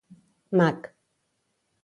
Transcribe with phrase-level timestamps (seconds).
[0.57, 0.79] Mag: